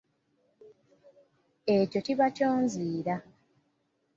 [1.75, 3.15] Ekyo kiba ky'onziira.